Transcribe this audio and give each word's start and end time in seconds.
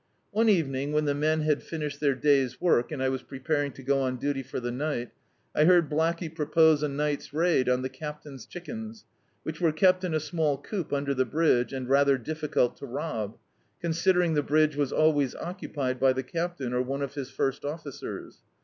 One 0.31 0.49
evening, 0.49 0.93
when 0.93 1.05
the 1.05 1.13
men 1.13 1.41
had 1.41 1.61
finished 1.61 1.99
their 1.99 2.15
day's 2.15 2.59
work, 2.59 2.91
and 2.91 3.03
I 3.03 3.09
was 3.09 3.21
preparing 3.21 3.71
to 3.73 3.83
go 3.83 4.01
on 4.01 4.17
duty 4.17 4.41
for 4.41 4.59
the 4.59 4.71
ni^t, 4.71 5.11
I 5.53 5.65
heard 5.65 5.91
Blacky 5.91 6.27
propose 6.27 6.81
a 6.81 6.87
ni^t's 6.87 7.33
raid 7.33 7.69
on 7.69 7.83
the 7.83 7.87
captain's 7.87 8.47
chickens, 8.47 9.05
which 9.43 9.61
were 9.61 9.71
kept 9.71 10.03
in 10.03 10.15
a 10.15 10.19
small 10.19 10.57
coop 10.57 10.91
under 10.91 11.13
the 11.13 11.23
bridge, 11.25 11.71
and 11.71 11.87
rather 11.87 12.17
difficult 12.17 12.77
to 12.77 12.87
rob, 12.87 13.37
considering 13.79 14.33
the 14.33 14.41
bridge 14.41 14.75
was 14.75 14.91
always 14.91 15.35
occupied 15.35 15.99
by 15.99 16.13
the 16.13 16.23
captain 16.23 16.73
or 16.73 16.81
one 16.81 17.03
of 17.03 17.13
his 17.13 17.29
first 17.29 17.63
officers. 17.63 18.39